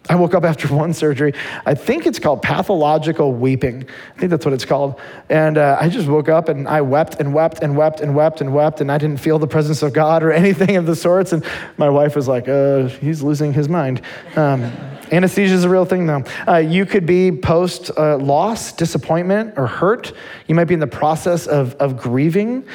[0.09, 1.33] I woke up after one surgery.
[1.65, 3.87] I think it's called pathological weeping.
[4.15, 4.99] I think that's what it's called.
[5.29, 8.41] And uh, I just woke up and I wept and wept and wept and wept
[8.41, 11.33] and wept, and I didn't feel the presence of God or anything of the sorts.
[11.33, 11.45] And
[11.77, 14.01] my wife was like, uh, he's losing his mind.
[14.35, 14.63] Um,
[15.11, 16.23] anesthesia is a real thing, though.
[16.47, 20.13] Uh, you could be post uh, loss, disappointment, or hurt.
[20.47, 22.65] You might be in the process of, of grieving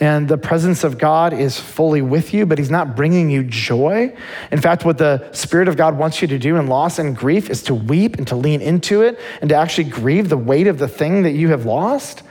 [0.00, 4.14] and the presence of God is fully with you, but He's not bringing you joy.
[4.50, 7.48] In fact, what the Spirit of God wants you to do in loss and grief
[7.48, 10.78] is to weep and to lean into it and to actually grieve the weight of
[10.78, 12.22] the thing that you have lost.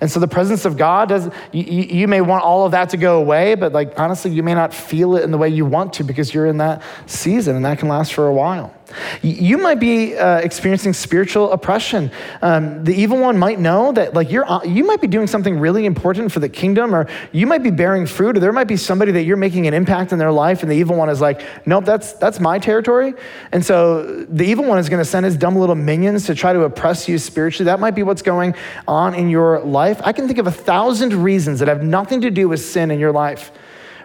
[0.00, 2.96] And so the presence of God does, you, you, may want all of that to
[2.96, 5.92] go away, but like honestly, you may not feel it in the way you want
[5.92, 8.74] to because you're in that season and that can last for a while.
[9.22, 12.10] You might be uh, experiencing spiritual oppression.
[12.40, 15.58] Um, the evil one might know that, like, you're, uh, you might be doing something
[15.58, 18.76] really important for the kingdom, or you might be bearing fruit, or there might be
[18.76, 21.42] somebody that you're making an impact in their life, and the evil one is like,
[21.66, 23.14] nope, that's, that's my territory.
[23.52, 26.52] And so the evil one is going to send his dumb little minions to try
[26.52, 27.66] to oppress you spiritually.
[27.66, 28.54] That might be what's going
[28.86, 30.00] on in your life.
[30.04, 32.98] I can think of a thousand reasons that have nothing to do with sin in
[32.98, 33.52] your life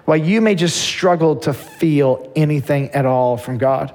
[0.08, 3.94] why you may just struggle to feel anything at all from God.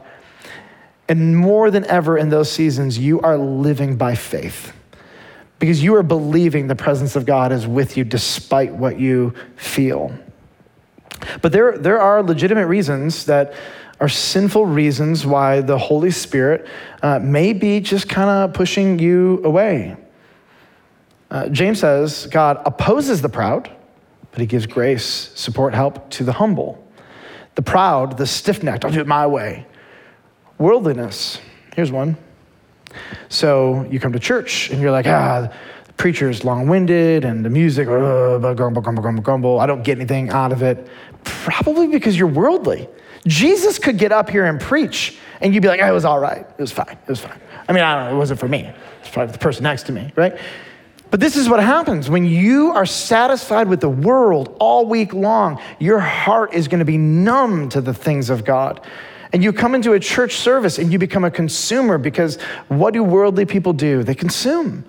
[1.08, 4.72] And more than ever in those seasons, you are living by faith
[5.58, 10.12] because you are believing the presence of God is with you despite what you feel.
[11.40, 13.54] But there, there are legitimate reasons that
[14.00, 16.66] are sinful reasons why the Holy Spirit
[17.02, 19.96] uh, may be just kind of pushing you away.
[21.30, 23.70] Uh, James says God opposes the proud,
[24.32, 26.84] but he gives grace, support, help to the humble.
[27.54, 29.66] The proud, the stiff necked, I'll do it my way.
[30.62, 31.40] Worldliness.
[31.74, 32.16] Here's one.
[33.28, 35.52] So you come to church and you're like, ah,
[35.84, 39.58] the preacher's long winded and the music, uh, grumble, grumble, grumble, grumble.
[39.58, 40.86] I don't get anything out of it.
[41.24, 42.88] Probably because you're worldly.
[43.26, 46.20] Jesus could get up here and preach and you'd be like, oh, it was all
[46.20, 46.46] right.
[46.48, 46.92] It was fine.
[46.92, 47.40] It was fine.
[47.68, 48.14] I mean, I don't know.
[48.14, 48.70] It wasn't for me.
[49.00, 50.38] It's probably the person next to me, right?
[51.10, 55.60] But this is what happens when you are satisfied with the world all week long,
[55.80, 58.86] your heart is going to be numb to the things of God.
[59.32, 63.02] And you come into a church service and you become a consumer because what do
[63.02, 64.02] worldly people do?
[64.02, 64.84] They consume.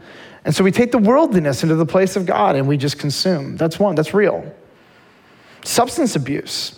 [0.46, 3.56] And so we take the worldliness into the place of God and we just consume.
[3.56, 4.54] That's one, that's real.
[5.64, 6.78] Substance abuse.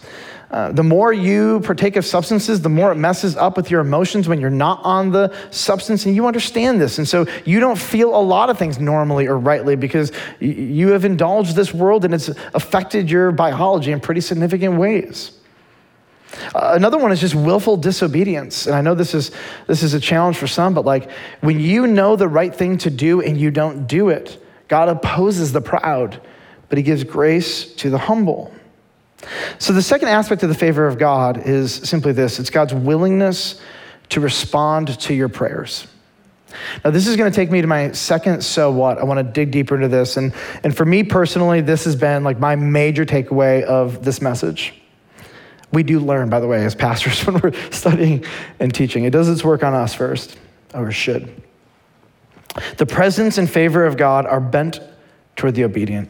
[0.52, 4.28] Uh, the more you partake of substances, the more it messes up with your emotions
[4.28, 7.00] when you're not on the substance, and you understand this.
[7.00, 11.04] And so you don't feel a lot of things normally or rightly because you have
[11.04, 15.32] indulged this world and it's affected your biology in pretty significant ways.
[16.54, 18.68] Uh, another one is just willful disobedience.
[18.68, 19.32] And I know this is,
[19.68, 21.10] this is a challenge for some, but like
[21.42, 25.52] when you know the right thing to do and you don't do it, God opposes
[25.52, 26.22] the proud,
[26.70, 28.54] but he gives grace to the humble.
[29.60, 33.62] So the second aspect of the favor of God is simply this it's God's willingness
[34.10, 35.88] to respond to your prayers.
[36.84, 38.98] Now, this is going to take me to my second so what.
[38.98, 40.16] I want to dig deeper into this.
[40.16, 44.74] And, and for me personally, this has been like my major takeaway of this message.
[45.76, 48.24] We do learn, by the way, as pastors when we're studying
[48.60, 49.04] and teaching.
[49.04, 50.38] It does its work on us first,
[50.74, 51.44] or should.
[52.78, 54.80] The presence and favor of God are bent
[55.36, 56.10] toward the obedient.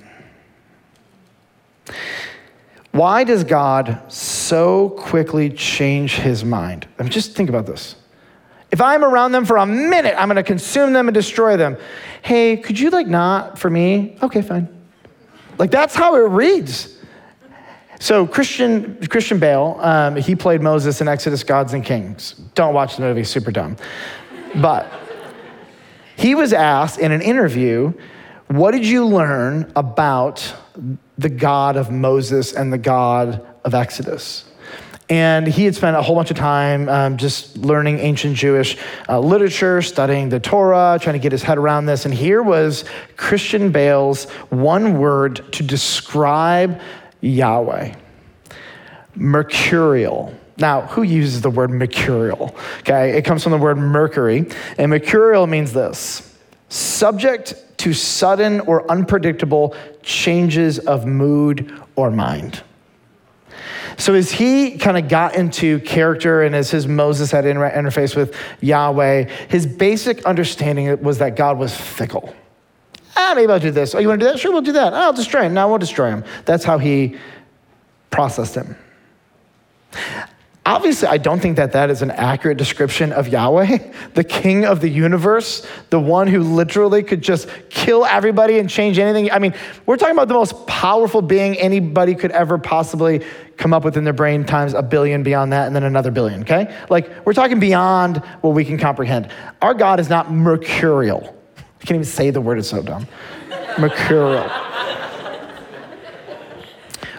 [2.92, 6.88] Why does God so quickly change his mind?
[7.00, 7.96] I mean, just think about this.
[8.72, 11.78] If I'm around them for a minute, I'm going to consume them and destroy them.
[12.22, 14.18] Hey, could you like not for me?
[14.22, 14.70] Okay, fine.
[15.58, 16.95] Like that's how it reads.
[18.00, 22.34] So Christian Christian Bale, um, he played Moses in Exodus: Gods and Kings.
[22.54, 23.78] Don't watch the movie; super dumb.
[24.56, 24.92] But
[26.16, 27.94] he was asked in an interview,
[28.48, 30.54] "What did you learn about
[31.18, 34.46] the God of Moses and the God of Exodus?"
[35.08, 38.76] And he had spent a whole bunch of time um, just learning ancient Jewish
[39.08, 42.06] uh, literature, studying the Torah, trying to get his head around this.
[42.06, 46.82] And here was Christian Bale's one word to describe
[47.26, 47.96] Yahweh
[49.16, 50.34] mercurial.
[50.58, 52.56] Now, who uses the word mercurial?
[52.80, 56.32] Okay, it comes from the word mercury, and mercurial means this
[56.70, 62.64] subject to sudden or unpredictable changes of mood or mind.
[63.98, 68.16] So as he kind of got into character and as his Moses had inter- interface
[68.16, 72.36] with Yahweh, his basic understanding was that God was fickle.
[73.16, 73.96] Ah, maybe I'll do this.
[73.96, 74.40] Oh, you want to do that?
[74.40, 74.94] Sure, we'll do that.
[74.94, 75.54] Oh, I'll destroy him.
[75.54, 76.24] Now we'll destroy him.
[76.46, 77.18] That's how he
[78.12, 78.76] processed him.
[80.68, 83.78] Obviously, I don't think that that is an accurate description of Yahweh,
[84.16, 88.98] the king of the universe, the one who literally could just kill everybody and change
[88.98, 89.32] anything.
[89.32, 89.54] I mean,
[89.86, 93.24] we're talking about the most powerful being anybody could ever possibly
[93.58, 96.42] come up with in their brain times a billion beyond that and then another billion,
[96.42, 96.76] okay?
[96.90, 99.30] Like, we're talking beyond what we can comprehend.
[99.62, 101.36] Our God is not mercurial.
[101.82, 103.08] I can't even say the word, it's so dumb.
[103.78, 104.50] mercurial.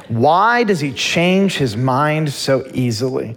[0.08, 3.36] Why does he change his mind so easily?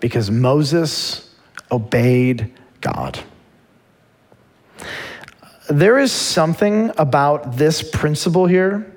[0.00, 1.34] Because Moses
[1.70, 3.18] obeyed God.
[5.68, 8.92] There is something about this principle here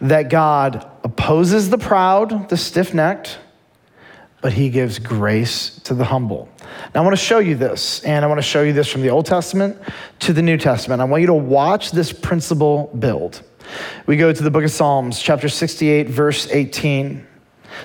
[0.00, 3.38] that God opposes the proud, the stiff necked,
[4.44, 6.50] but he gives grace to the humble.
[6.94, 9.00] Now, I want to show you this, and I want to show you this from
[9.00, 9.78] the Old Testament
[10.18, 11.00] to the New Testament.
[11.00, 13.40] I want you to watch this principle build.
[14.06, 17.26] We go to the book of Psalms, chapter 68, verse 18.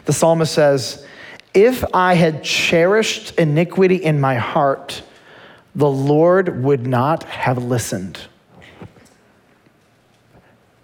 [0.04, 1.08] The psalmist says,
[1.54, 5.02] If I had cherished iniquity in my heart,
[5.76, 8.20] the Lord would not have listened.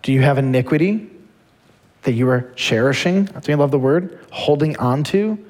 [0.03, 1.09] Do you have iniquity
[2.03, 3.25] that you are cherishing?
[3.25, 4.25] Do you love the word?
[4.31, 5.44] Holding on to?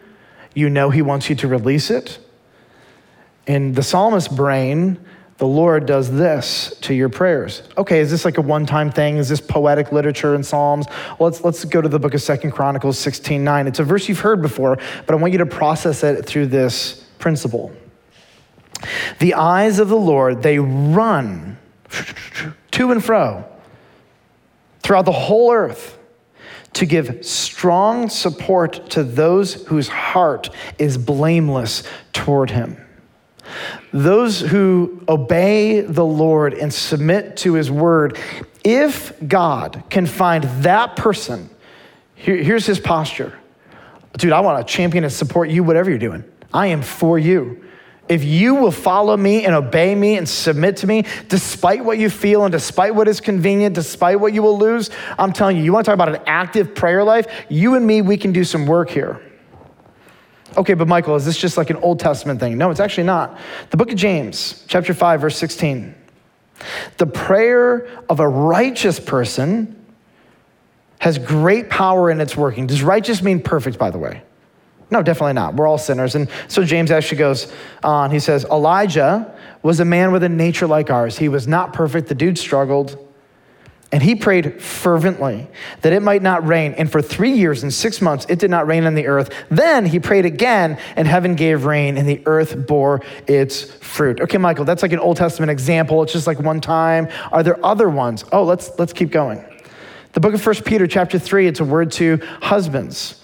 [0.55, 2.17] You know He wants you to release it.
[3.45, 4.97] In the psalmist's brain,
[5.37, 7.61] the Lord does this to your prayers.
[7.77, 9.17] Okay, is this like a one-time thing?
[9.17, 10.87] Is this poetic literature in Psalms?
[11.19, 13.67] Well, let's, let's go to the book of Second Chronicles 16, 9.
[13.67, 17.05] It's a verse you've heard before, but I want you to process it through this
[17.19, 17.73] principle.
[19.19, 21.57] The eyes of the Lord, they run
[22.71, 23.45] to and fro
[24.83, 25.97] throughout the whole earth
[26.75, 31.83] to give strong support to those whose heart is blameless
[32.13, 32.77] toward him.
[33.91, 38.17] Those who obey the Lord and submit to his word,
[38.63, 41.49] if God can find that person,
[42.15, 43.37] here, here's his posture.
[44.17, 46.23] Dude, I want to champion and support you, whatever you're doing.
[46.53, 47.64] I am for you.
[48.07, 52.09] If you will follow me and obey me and submit to me, despite what you
[52.09, 55.73] feel and despite what is convenient, despite what you will lose, I'm telling you, you
[55.73, 57.25] want to talk about an active prayer life?
[57.49, 59.21] You and me, we can do some work here.
[60.55, 62.57] Okay, but Michael, is this just like an Old Testament thing?
[62.57, 63.37] No, it's actually not.
[63.71, 65.95] The book of James, chapter 5, verse 16.
[66.97, 69.83] The prayer of a righteous person
[70.99, 72.67] has great power in its working.
[72.67, 74.23] Does righteous mean perfect, by the way?
[74.91, 75.55] No, definitely not.
[75.55, 76.15] We're all sinners.
[76.15, 77.51] And so James actually goes
[77.83, 78.11] on.
[78.11, 81.17] He says, Elijah was a man with a nature like ours.
[81.17, 82.07] He was not perfect.
[82.07, 83.01] The dude struggled.
[83.91, 85.47] And he prayed fervently
[85.81, 86.73] that it might not rain.
[86.73, 89.33] And for three years and six months, it did not rain on the earth.
[89.49, 94.19] Then he prayed again, and heaven gave rain, and the earth bore its fruit.
[94.19, 96.03] Okay, Michael, that's like an Old Testament example.
[96.03, 97.07] It's just like one time.
[97.31, 98.25] Are there other ones?
[98.31, 99.45] Oh, let's, let's keep going.
[100.13, 103.21] The book of First Peter, chapter 3, it's a word to husbands.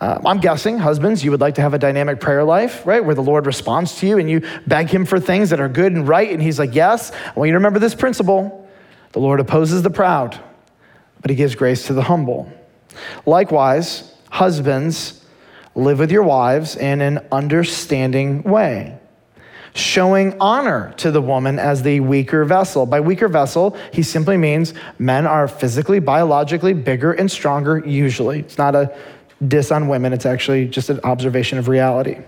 [0.00, 3.04] Uh, I'm guessing, husbands, you would like to have a dynamic prayer life, right?
[3.04, 5.92] Where the Lord responds to you and you beg him for things that are good
[5.92, 6.30] and right.
[6.30, 8.68] And he's like, Yes, I want you to remember this principle.
[9.12, 10.40] The Lord opposes the proud,
[11.20, 12.50] but he gives grace to the humble.
[13.26, 15.22] Likewise, husbands,
[15.74, 18.98] live with your wives in an understanding way,
[19.74, 22.86] showing honor to the woman as the weaker vessel.
[22.86, 28.40] By weaker vessel, he simply means men are physically, biologically bigger and stronger, usually.
[28.40, 28.96] It's not a
[29.46, 32.18] diss on women, it's actually just an observation of reality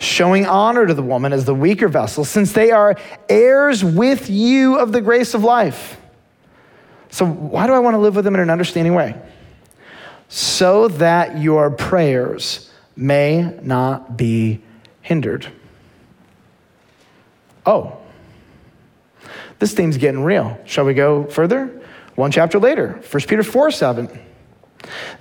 [0.00, 2.96] showing honor to the woman as the weaker vessel, since they are
[3.28, 6.00] heirs with you of the grace of life.
[7.10, 9.20] So, why do I want to live with them in an understanding way?
[10.28, 14.62] So that your prayers may not be
[15.02, 15.46] hindered.
[17.66, 17.98] Oh,
[19.58, 20.58] this theme's getting real.
[20.64, 21.82] Shall we go further?
[22.14, 24.18] One chapter later, 1 Peter 4 7.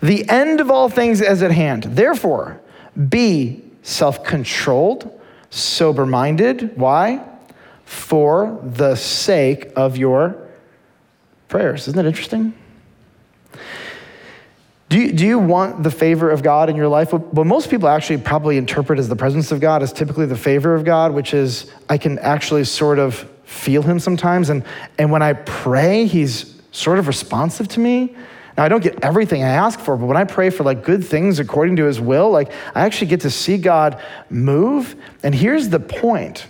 [0.02, 1.84] The end of all things is at hand.
[1.84, 2.62] Therefore,
[3.10, 5.20] be self controlled,
[5.50, 6.78] sober minded.
[6.78, 7.26] Why?
[7.86, 10.48] For the sake of your
[11.48, 11.88] prayers.
[11.88, 12.54] Isn't that interesting?
[14.90, 17.14] Do you, do you want the favor of God in your life?
[17.14, 20.74] What most people actually probably interpret as the presence of God is typically the favor
[20.74, 24.50] of God, which is I can actually sort of feel Him sometimes.
[24.50, 24.64] And,
[24.98, 28.16] and when I pray, He's sort of responsive to me.
[28.60, 31.02] Now, I don't get everything I ask for, but when I pray for like good
[31.02, 34.98] things according to His will, like I actually get to see God move.
[35.24, 36.46] And here's the point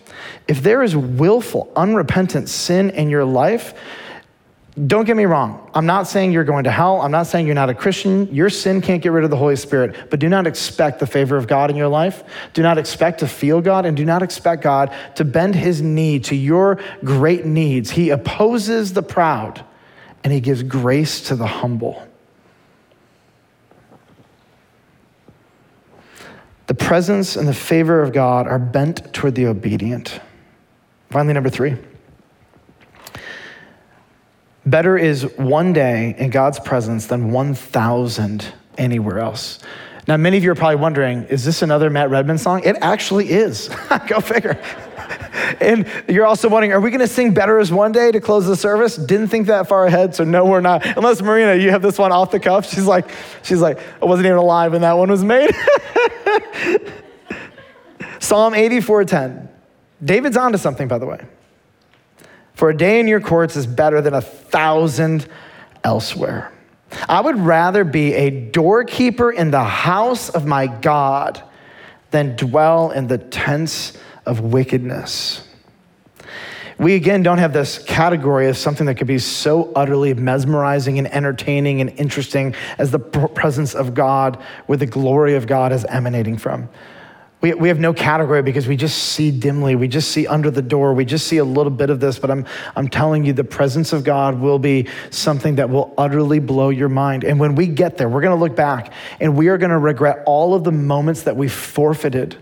[0.47, 3.75] if there is willful, unrepentant sin in your life,
[4.87, 5.69] don't get me wrong.
[5.75, 6.99] I'm not saying you're going to hell.
[6.99, 8.33] I'm not saying you're not a Christian.
[8.33, 10.09] Your sin can't get rid of the Holy Spirit.
[10.09, 12.23] But do not expect the favor of God in your life.
[12.55, 13.85] Do not expect to feel God.
[13.85, 17.91] And do not expect God to bend his knee to your great needs.
[17.91, 19.63] He opposes the proud
[20.23, 22.05] and he gives grace to the humble.
[26.67, 30.19] The presence and the favor of God are bent toward the obedient.
[31.09, 31.75] Finally, number three.
[34.65, 39.59] Better is one day in God's presence than 1,000 anywhere else.
[40.07, 42.61] Now, many of you are probably wondering, is this another Matt Redman song?
[42.63, 43.69] It actually is.
[44.07, 44.61] Go figure.
[45.61, 48.45] And you're also wondering, are we going to sing Better Is One Day to close
[48.45, 48.95] the service?
[48.95, 50.85] Didn't think that far ahead, so no, we're not.
[50.85, 52.69] Unless Marina, you have this one off the cuff.
[52.69, 53.09] She's like,
[53.43, 55.51] she's like, I wasn't even alive when that one was made.
[58.19, 59.47] Psalm 84:10.
[60.03, 61.19] David's onto something, by the way.
[62.53, 65.27] For a day in your courts is better than a thousand
[65.83, 66.51] elsewhere.
[67.07, 71.41] I would rather be a doorkeeper in the house of my God
[72.11, 75.43] than dwell in the tents of wickedness.
[76.79, 81.13] We again don't have this category of something that could be so utterly mesmerizing and
[81.13, 86.37] entertaining and interesting as the presence of God, where the glory of God is emanating
[86.37, 86.69] from.
[87.41, 89.75] We, we have no category because we just see dimly.
[89.75, 90.93] We just see under the door.
[90.93, 92.17] We just see a little bit of this.
[92.17, 92.45] But I'm,
[92.75, 96.89] I'm telling you, the presence of God will be something that will utterly blow your
[96.89, 97.23] mind.
[97.23, 99.77] And when we get there, we're going to look back and we are going to
[99.77, 102.37] regret all of the moments that we forfeited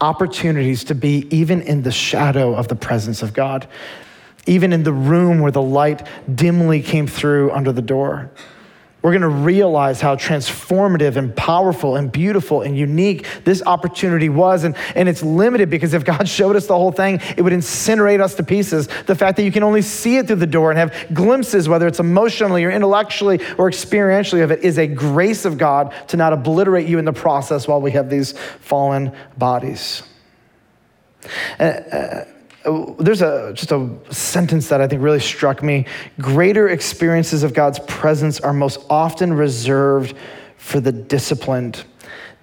[0.00, 3.68] opportunities to be even in the shadow of the presence of God,
[4.46, 8.30] even in the room where the light dimly came through under the door.
[9.02, 14.64] We're going to realize how transformative and powerful and beautiful and unique this opportunity was.
[14.64, 18.20] And, and it's limited because if God showed us the whole thing, it would incinerate
[18.20, 18.88] us to pieces.
[19.06, 21.86] The fact that you can only see it through the door and have glimpses, whether
[21.86, 26.32] it's emotionally or intellectually or experientially of it, is a grace of God to not
[26.32, 30.02] obliterate you in the process while we have these fallen bodies.
[31.58, 32.24] Uh, uh,
[32.98, 35.86] there's a just a sentence that I think really struck me.
[36.20, 40.14] Greater experiences of God's presence are most often reserved
[40.56, 41.84] for the disciplined.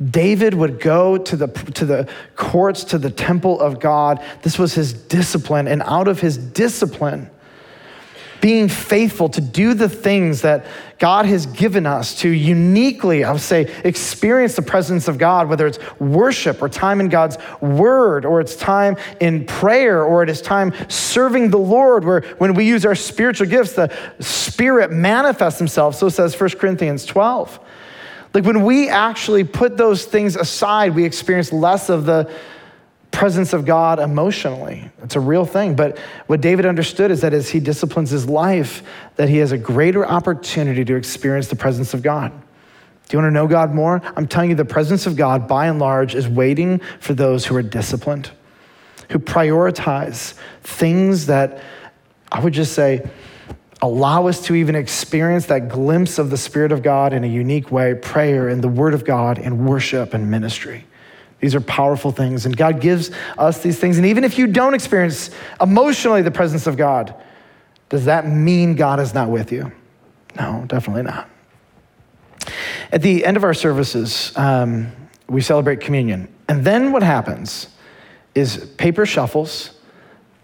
[0.04, 4.24] David would go to the, to the courts, to the temple of God.
[4.44, 5.68] This was his discipline.
[5.68, 7.30] And out of his discipline,
[8.42, 10.66] being faithful to do the things that
[11.00, 15.68] God has given us to uniquely, I would say, experience the presence of God, whether
[15.68, 20.42] it's worship or time in God's word, or it's time in prayer, or it is
[20.42, 25.96] time serving the Lord, where when we use our spiritual gifts, the Spirit manifests Himself.
[25.96, 27.60] So says 1 Corinthians 12.
[28.34, 32.32] Like when we actually put those things aside, we experience less of the
[33.18, 34.92] presence of God emotionally.
[35.02, 35.76] It's a real thing.
[35.76, 35.98] But
[36.28, 38.84] what David understood is that as he disciplines his life,
[39.16, 42.32] that he has a greater opportunity to experience the presence of God.
[42.32, 44.04] Do you want to know God more?
[44.16, 47.56] I'm telling you, the presence of God, by and large, is waiting for those who
[47.56, 48.30] are disciplined,
[49.10, 51.64] who prioritize things that
[52.32, 53.10] I would just say
[53.82, 57.72] allow us to even experience that glimpse of the Spirit of God in a unique
[57.72, 60.86] way prayer and the Word of God and worship and ministry.
[61.40, 63.98] These are powerful things, and God gives us these things.
[63.98, 65.30] And even if you don't experience
[65.62, 67.14] emotionally the presence of God,
[67.90, 69.72] does that mean God is not with you?
[70.36, 71.30] No, definitely not.
[72.92, 74.92] At the end of our services, um,
[75.28, 76.34] we celebrate communion.
[76.48, 77.68] And then what happens
[78.34, 79.72] is paper shuffles,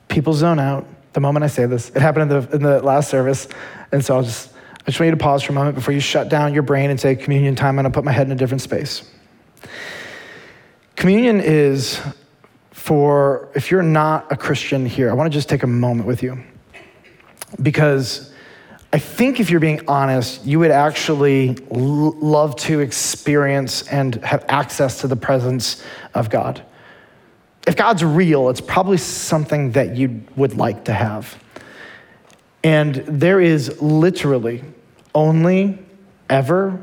[0.09, 0.85] people zone out.
[1.13, 3.47] The moment I say this, it happened in the, in the last service.
[3.91, 5.99] And so I'll just, I just want you to pause for a moment before you
[5.99, 8.35] shut down your brain and say, communion time, and gonna put my head in a
[8.35, 9.09] different space.
[11.03, 11.99] Communion is
[12.71, 16.23] for, if you're not a Christian here, I want to just take a moment with
[16.23, 16.41] you.
[17.61, 18.31] Because
[18.93, 24.45] I think if you're being honest, you would actually l- love to experience and have
[24.47, 25.83] access to the presence
[26.13, 26.63] of God.
[27.67, 31.37] If God's real, it's probably something that you would like to have.
[32.63, 34.63] And there is literally
[35.13, 35.79] only,
[36.29, 36.79] ever,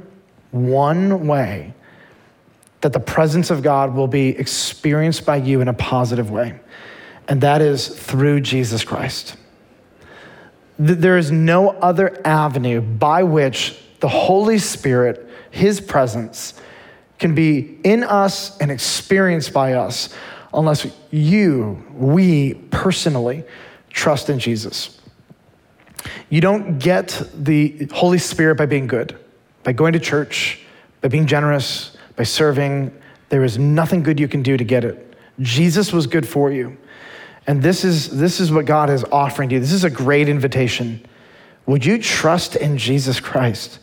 [0.51, 1.73] one way
[2.81, 6.59] that the presence of God will be experienced by you in a positive way,
[7.29, 9.37] and that is through Jesus Christ.
[10.79, 16.55] There is no other avenue by which the Holy Spirit, His presence,
[17.19, 20.15] can be in us and experienced by us
[20.55, 23.45] unless you, we personally,
[23.91, 24.99] trust in Jesus.
[26.31, 29.19] You don't get the Holy Spirit by being good,
[29.65, 30.61] by going to church,
[31.03, 32.93] by being generous, by serving.
[33.29, 35.15] There is nothing good you can do to get it.
[35.41, 36.77] Jesus was good for you.
[37.47, 39.61] And this is, this is what God is offering to you.
[39.61, 41.05] This is a great invitation.
[41.67, 43.79] Would you trust in Jesus Christ?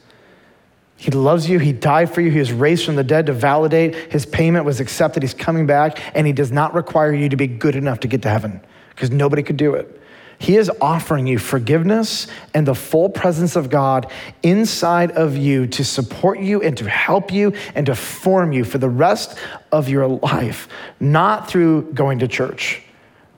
[0.97, 1.59] He loves you.
[1.59, 2.31] He died for you.
[2.31, 5.21] He was raised from the dead to validate his payment was accepted.
[5.21, 8.23] He's coming back, and he does not require you to be good enough to get
[8.23, 9.96] to heaven because nobody could do it.
[10.39, 14.11] He is offering you forgiveness and the full presence of God
[14.43, 18.77] inside of you to support you and to help you and to form you for
[18.77, 19.37] the rest
[19.71, 20.67] of your life,
[20.99, 22.83] not through going to church,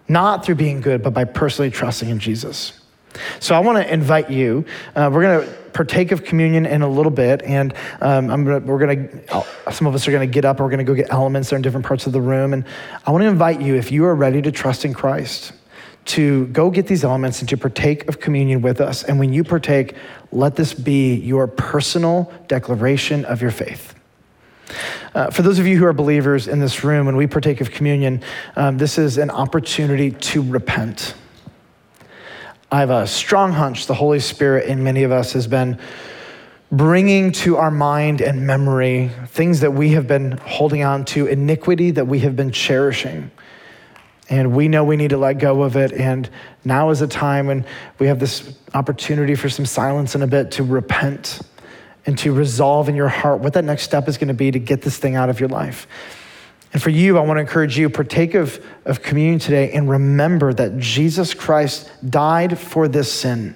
[0.09, 2.79] not through being good, but by personally trusting in Jesus.
[3.39, 4.65] So I want to invite you.
[4.95, 8.79] Uh, we're going to partake of communion in a little bit, and um, gonna, we're
[8.79, 9.45] going to.
[9.71, 10.59] Some of us are going to get up.
[10.59, 11.49] We're going to go get elements.
[11.49, 12.65] They're in different parts of the room, and
[13.05, 15.53] I want to invite you, if you are ready to trust in Christ,
[16.09, 19.03] to go get these elements and to partake of communion with us.
[19.03, 19.95] And when you partake,
[20.31, 23.93] let this be your personal declaration of your faith.
[25.13, 27.69] Uh, for those of you who are believers in this room, when we partake of
[27.69, 28.23] communion,
[28.55, 31.13] um, this is an opportunity to repent.
[32.71, 35.79] I have a strong hunch the Holy Spirit in many of us has been
[36.71, 41.91] bringing to our mind and memory things that we have been holding on to, iniquity
[41.91, 43.29] that we have been cherishing.
[44.29, 45.91] And we know we need to let go of it.
[45.91, 46.29] And
[46.63, 47.65] now is a time when
[47.97, 51.41] we have this opportunity for some silence in a bit to repent
[52.05, 54.59] and to resolve in your heart what that next step is going to be to
[54.59, 55.87] get this thing out of your life.
[56.71, 60.53] And for you, I want to encourage you, partake of, of communion today and remember
[60.53, 63.55] that Jesus Christ died for this sin.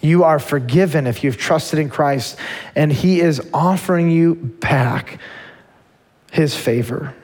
[0.00, 2.36] You are forgiven if you've trusted in Christ,
[2.74, 5.18] and He is offering you back
[6.32, 7.14] His favor.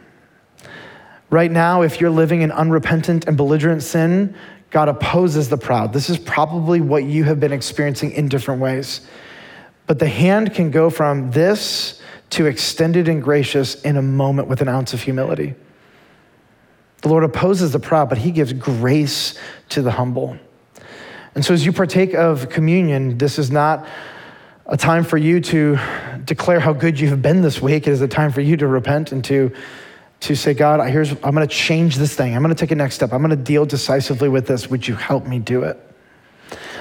[1.31, 4.35] Right now, if you're living in unrepentant and belligerent sin,
[4.71, 5.93] God opposes the proud.
[5.93, 9.07] This is probably what you have been experiencing in different ways.
[9.87, 12.01] But the hand can go from this
[12.31, 15.55] to extended and gracious in a moment with an ounce of humility.
[17.01, 19.39] The Lord opposes the proud, but he gives grace
[19.71, 20.37] to the humble.
[21.35, 23.87] And so, as you partake of communion, this is not
[24.67, 25.79] a time for you to
[26.25, 27.87] declare how good you have been this week.
[27.87, 29.53] It is a time for you to repent and to,
[30.21, 32.35] to say, God, here's, I'm going to change this thing.
[32.35, 33.13] I'm going to take a next step.
[33.13, 34.69] I'm going to deal decisively with this.
[34.69, 35.85] Would you help me do it?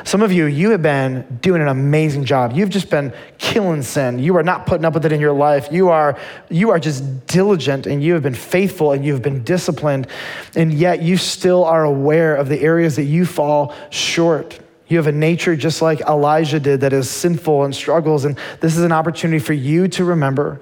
[0.04, 2.54] Some of you, you have been doing an amazing job.
[2.54, 4.20] You've just been killing sin.
[4.20, 5.68] You are not putting up with it in your life.
[5.70, 6.18] You are,
[6.50, 10.08] you are just diligent and you have been faithful and you have been disciplined.
[10.56, 14.60] And yet you still are aware of the areas that you fall short.
[14.88, 18.24] You have a nature just like Elijah did that is sinful and struggles.
[18.24, 20.62] And this is an opportunity for you to remember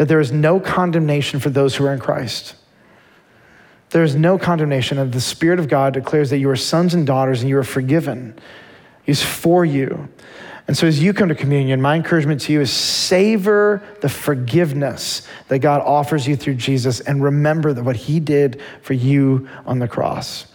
[0.00, 2.54] that there is no condemnation for those who are in Christ.
[3.90, 7.06] There is no condemnation, and the Spirit of God declares that you are sons and
[7.06, 8.34] daughters and you are forgiven.
[9.02, 10.08] He's for you.
[10.66, 15.28] And so, as you come to communion, my encouragement to you is savor the forgiveness
[15.48, 19.80] that God offers you through Jesus and remember that what He did for you on
[19.80, 20.46] the cross.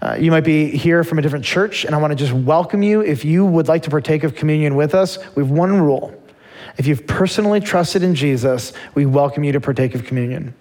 [0.00, 2.84] Uh, you might be here from a different church, and I want to just welcome
[2.84, 3.00] you.
[3.00, 6.21] If you would like to partake of communion with us, we have one rule.
[6.78, 10.54] If you've personally trusted in Jesus, we welcome you to partake of communion.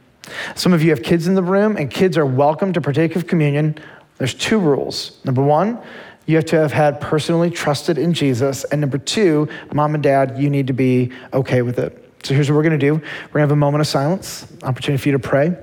[0.56, 3.28] Some of you have kids in the room, and kids are welcome to partake of
[3.28, 3.78] communion.
[4.18, 5.20] There's two rules.
[5.26, 5.80] Number one,
[6.26, 8.64] you have to have had personally trusted in Jesus.
[8.66, 11.98] And number two, mom and dad, you need to be okay with it.
[12.24, 14.48] So here's what we're going to do we're going to have a moment of silence,
[14.64, 15.56] opportunity for you to pray.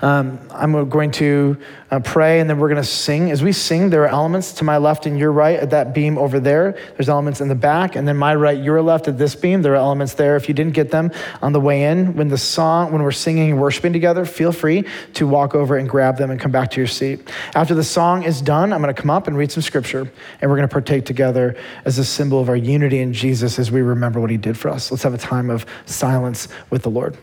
[0.00, 1.56] Um, I'm going to
[1.90, 3.30] uh, pray and then we're going to sing.
[3.30, 6.16] As we sing, there are elements to my left and your right at that beam
[6.16, 6.78] over there.
[6.96, 9.62] There's elements in the back, and then my right, your left at this beam.
[9.62, 10.36] There are elements there.
[10.36, 11.12] If you didn't get them
[11.42, 14.84] on the way in, when the song, when we're singing and worshiping together, feel free
[15.14, 17.30] to walk over and grab them and come back to your seat.
[17.54, 20.10] After the song is done, I'm going to come up and read some scripture,
[20.40, 23.70] and we're going to partake together as a symbol of our unity in Jesus as
[23.70, 24.90] we remember what he did for us.
[24.90, 27.16] Let's have a time of silence with the Lord.